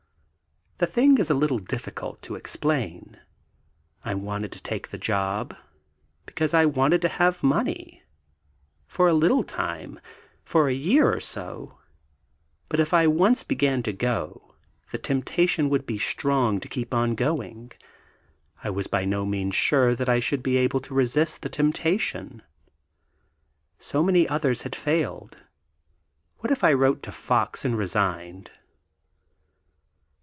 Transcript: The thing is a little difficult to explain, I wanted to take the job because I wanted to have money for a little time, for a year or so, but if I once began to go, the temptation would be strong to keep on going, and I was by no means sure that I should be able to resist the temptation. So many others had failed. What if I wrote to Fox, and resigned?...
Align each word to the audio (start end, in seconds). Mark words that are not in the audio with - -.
The 0.83 0.87
thing 0.87 1.19
is 1.19 1.29
a 1.29 1.35
little 1.35 1.59
difficult 1.59 2.23
to 2.23 2.33
explain, 2.33 3.19
I 4.03 4.15
wanted 4.15 4.51
to 4.53 4.59
take 4.63 4.87
the 4.87 4.97
job 4.97 5.55
because 6.25 6.55
I 6.55 6.65
wanted 6.65 7.03
to 7.03 7.07
have 7.07 7.43
money 7.43 8.01
for 8.87 9.07
a 9.07 9.13
little 9.13 9.43
time, 9.43 9.99
for 10.43 10.67
a 10.67 10.73
year 10.73 11.13
or 11.13 11.19
so, 11.19 11.77
but 12.67 12.79
if 12.79 12.95
I 12.95 13.05
once 13.05 13.43
began 13.43 13.83
to 13.83 13.93
go, 13.93 14.55
the 14.89 14.97
temptation 14.97 15.69
would 15.69 15.85
be 15.85 15.99
strong 15.99 16.59
to 16.61 16.67
keep 16.67 16.95
on 16.95 17.13
going, 17.13 17.73
and 17.75 17.83
I 18.63 18.69
was 18.71 18.87
by 18.87 19.05
no 19.05 19.23
means 19.23 19.53
sure 19.53 19.93
that 19.93 20.09
I 20.09 20.19
should 20.19 20.41
be 20.41 20.57
able 20.57 20.79
to 20.79 20.95
resist 20.95 21.43
the 21.43 21.49
temptation. 21.49 22.41
So 23.77 24.01
many 24.01 24.27
others 24.27 24.63
had 24.63 24.75
failed. 24.75 25.43
What 26.39 26.49
if 26.49 26.63
I 26.63 26.73
wrote 26.73 27.03
to 27.03 27.11
Fox, 27.11 27.63
and 27.63 27.77
resigned?... 27.77 28.49